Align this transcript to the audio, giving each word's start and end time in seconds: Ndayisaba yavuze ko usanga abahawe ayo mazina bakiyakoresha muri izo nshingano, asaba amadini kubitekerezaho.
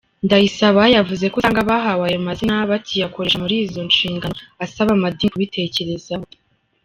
Ndayisaba 0.25 0.81
yavuze 0.95 1.25
ko 1.31 1.35
usanga 1.37 1.59
abahawe 1.65 2.03
ayo 2.09 2.19
mazina 2.27 2.55
bakiyakoresha 2.71 3.41
muri 3.43 3.55
izo 3.65 3.81
nshingano, 3.89 4.35
asaba 4.65 4.89
amadini 4.97 5.31
kubitekerezaho. 5.33 6.25